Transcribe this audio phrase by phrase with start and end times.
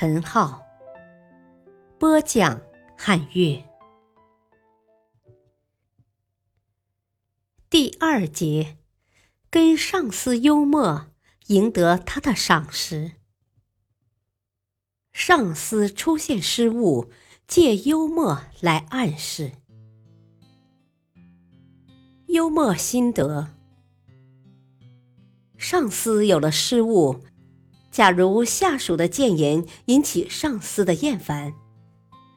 [0.00, 0.66] 陈浩，
[1.98, 2.62] 播讲
[2.96, 3.62] 汉乐。
[7.68, 8.78] 第二节，
[9.50, 11.08] 跟上司幽默，
[11.48, 13.12] 赢得他的赏识。
[15.12, 17.12] 上司出现失误，
[17.46, 19.52] 借幽默来暗示。
[22.28, 23.48] 幽默心得。
[25.58, 27.22] 上司有了失误，
[27.90, 31.52] 假如下属的谏言引起上司的厌烦，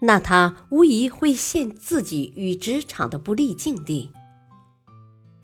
[0.01, 4.11] 那他无疑会陷自己与职场的不利境地。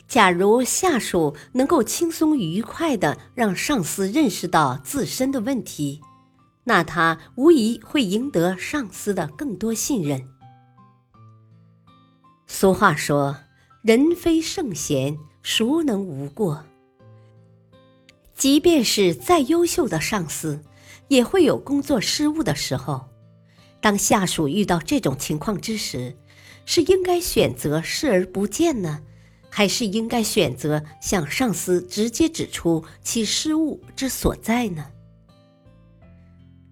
[0.08, 6.02] 假如下属能够轻松愉快的让上司认识到自身的问题，
[6.64, 10.28] 那他无疑会赢得上司的更多信任。
[12.48, 13.38] 俗话说
[13.84, 16.66] ：“人非圣贤，孰能无过？”
[18.40, 20.64] 即便是再优秀的上司，
[21.10, 23.10] 也会有工作失误的时候。
[23.82, 26.16] 当下属遇到这种情况之时，
[26.66, 29.02] 是应该选择视而不见呢，
[29.50, 34.86] 还是应该选择向上司直接指出其失误之所在呢？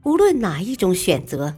[0.06, 1.54] 无论哪一种选择，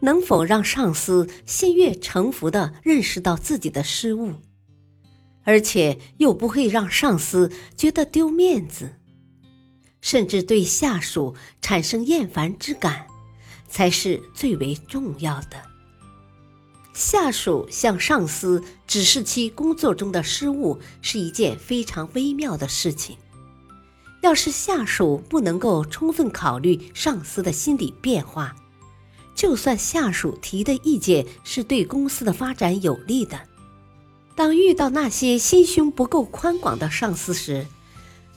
[0.00, 4.32] 能否让上司心悦诚服地认识到自己的失误，
[5.44, 8.94] 而且又不会让上司觉得丢面子？
[10.06, 13.08] 甚至对下属产生厌烦之感，
[13.68, 15.60] 才是最为重要的。
[16.94, 23.16] 下属向上司指示其工作中的失误，是一件非常微妙的事情。
[24.22, 28.54] 要是下属不能够充分考虑上司的心理变化，
[29.34, 33.40] 就算下属提的意见是对公司的发展有利的，
[34.36, 37.66] 当遇到那些心胸不够宽广的上司时，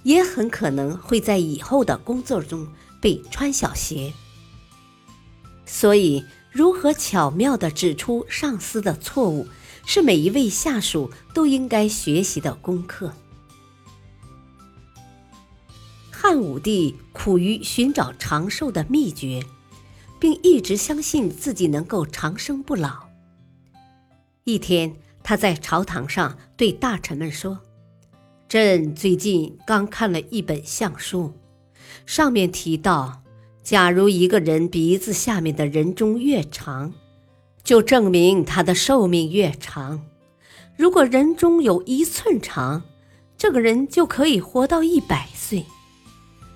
[0.04, 2.68] 也很可能会在以后的工作中
[3.02, 4.14] 被穿小鞋，
[5.66, 9.48] 所以如何巧妙地指出上司的错误，
[9.86, 13.14] 是每一位下属都应该学习的功课。
[16.12, 19.42] 汉武帝苦于寻找长寿的秘诀，
[20.20, 23.08] 并一直相信自己能够长生不老。
[24.44, 27.60] 一天，他在朝堂上对大臣们说。
[28.50, 31.34] 朕最近刚看了一本相书，
[32.08, 33.22] 上面提到，
[33.62, 36.92] 假如一个人鼻子下面的人中越长，
[37.64, 40.04] 就证明他的寿命越长。
[40.76, 42.82] 如果人中有一寸长，
[43.38, 45.64] 这个人就可以活到一百岁。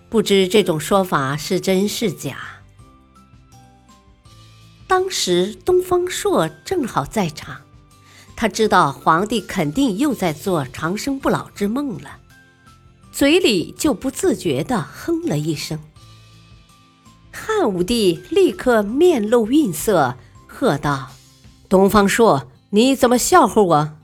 [0.10, 2.64] 不知这种说法是真是假？
[4.88, 7.63] 当时东方朔正好在场。
[8.36, 12.20] 他知道皇帝肯定又在做长生不老之梦了，
[13.12, 15.80] 嘴里就不自觉地哼了一声。
[17.32, 20.18] 汉武帝立刻面露愠色，
[20.48, 21.12] 喝道
[21.70, 23.98] ：“东方朔，你怎么笑话我？”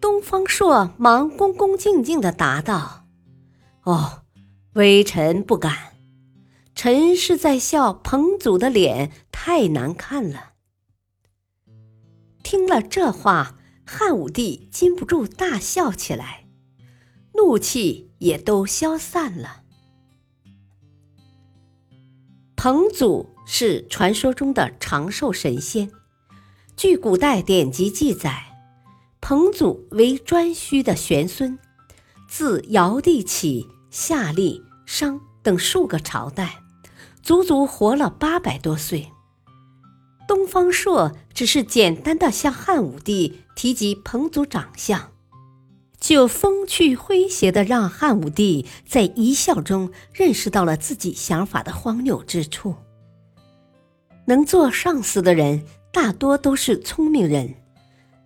[0.00, 3.04] 东方朔忙恭恭敬敬地答道
[3.84, 4.22] ：“哦，
[4.74, 5.76] 微臣不敢，
[6.74, 10.50] 臣是在笑彭祖的脸太难看了。”
[12.50, 16.46] 听了这话，汉武帝禁不住大笑起来，
[17.34, 19.64] 怒气也都消散了。
[22.56, 25.90] 彭祖是传说中的长寿神仙，
[26.74, 28.46] 据古代典籍记载，
[29.20, 31.58] 彭祖为颛顼的玄孙，
[32.30, 36.62] 自尧帝起，夏历、商等数个朝代，
[37.22, 39.12] 足足活了八百多岁。
[40.28, 45.10] 东方朔只是简单的向汉武帝提及彭祖长相，
[45.98, 52.74] 就风趣诙谐的让汉武帝在一笑中认识到了自己想法的荒谬之处。
[54.26, 57.54] 能做上司的人大多都是聪明人，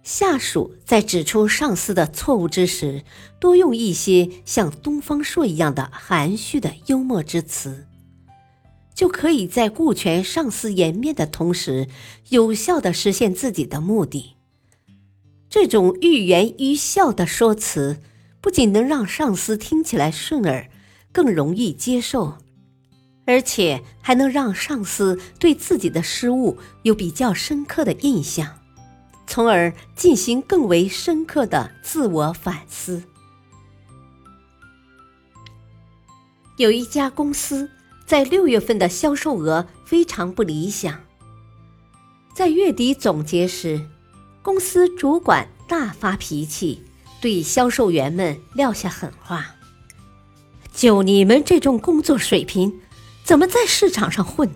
[0.03, 3.05] 下属在指出上司的错误之时，
[3.39, 7.87] 多用一些像东方朔一样的含蓄的幽默之词。
[8.95, 11.89] 就可以在顾全上司颜面的同时，
[12.29, 14.37] 有效的实现自己的目的。
[15.49, 18.01] 这种欲言于笑的说辞，
[18.41, 20.69] 不仅能让上司听起来顺耳，
[21.13, 22.39] 更容易接受，
[23.27, 28.61] 而且还能让上司对自己的失误有比较深刻的印象，
[29.27, 33.03] 从而进行更为深刻的自我反思。
[36.57, 37.69] 有一家公司
[38.13, 41.01] 在六月份的销售额非常不理想，
[42.35, 43.87] 在月底总结时，
[44.43, 46.83] 公司主管大发脾气，
[47.23, 49.55] 对销售员们撂下狠话
[50.75, 52.83] ：“就你们这种工作水平！”
[53.25, 54.51] 怎么在市场上混？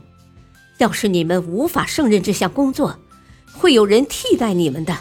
[0.76, 2.98] 要是你们无法胜任这项工作，
[3.54, 4.94] 会有人替代你们的。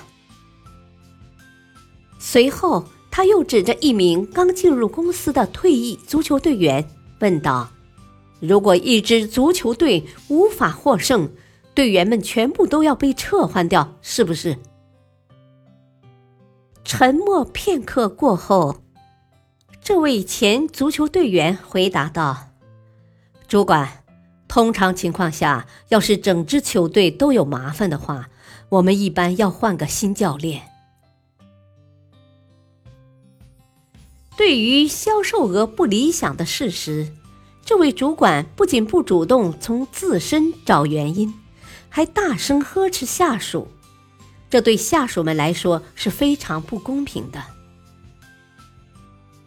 [2.19, 7.69] 随后，他又指着一名刚进入公司的退役足球队员问道
[8.39, 11.29] ：“如果一支足球队无法获胜，
[11.73, 14.57] 队员们全部都要被撤换掉，是不是？”
[16.83, 18.83] 沉默片刻过后，
[19.81, 22.49] 这位前足球队员回答道。
[23.47, 24.03] 主管，
[24.47, 28.29] 通常情况下，要是整支球队都有麻烦的话，
[28.69, 30.61] 我们一般要换个新教练。
[34.37, 37.07] 对于销售额不理想的事实，
[37.65, 41.33] 这位主管不仅不主动从自身找原因，
[41.89, 43.67] 还大声呵斥下属，
[44.51, 47.43] 这对下属们来说是非常不公平的。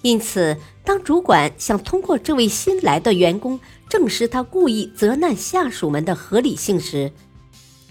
[0.03, 7.13] 因此，当主管想通过这位新来的员工证实他故意责难下属们的合理性时，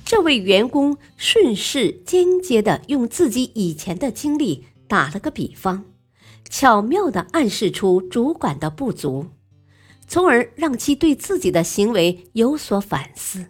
[0.03, 5.85] 这位员工顺势间接的用自己以前的经历打了个比方，
[6.49, 9.27] 巧妙的暗示出主管的不足，
[10.07, 13.47] 从而让其对自己的行为有所反思。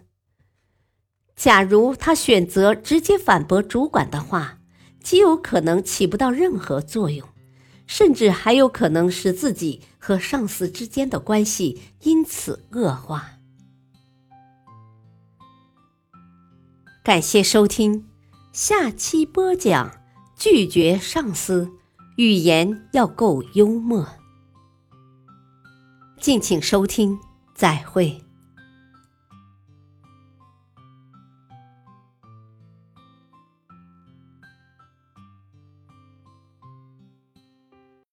[1.36, 4.58] 假如他选择直接反驳主管的话，
[5.02, 7.28] 极有可能起不到任何作用。
[7.86, 13.38] 甚至还有可能使自己和上司之间的关系因此恶化。
[17.02, 18.04] 感谢收听，
[18.52, 19.90] 下期播讲：
[20.36, 21.70] 拒绝上司，
[22.18, 24.17] 语言要够幽默。
[26.28, 27.18] 敬请收听，
[27.54, 28.27] 再会。